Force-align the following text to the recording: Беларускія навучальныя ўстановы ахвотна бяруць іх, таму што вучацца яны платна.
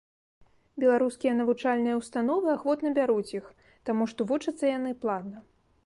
Беларускія 0.83 1.33
навучальныя 1.41 1.99
ўстановы 2.01 2.47
ахвотна 2.57 2.87
бяруць 2.97 3.35
іх, 3.39 3.45
таму 3.91 4.03
што 4.15 4.19
вучацца 4.33 4.65
яны 4.77 4.91
платна. 5.07 5.37